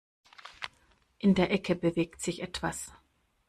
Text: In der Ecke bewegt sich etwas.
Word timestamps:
In 1.19 1.35
der 1.35 1.51
Ecke 1.51 1.75
bewegt 1.75 2.21
sich 2.23 2.41
etwas. 2.41 2.91